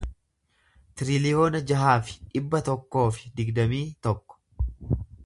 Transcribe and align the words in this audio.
tiriliyoona 1.01 1.61
jaha 1.71 1.91
fi 2.07 2.17
dhibba 2.31 2.63
tokkoo 2.71 3.07
fi 3.19 3.33
digdamii 3.41 3.87
tokko 4.09 5.03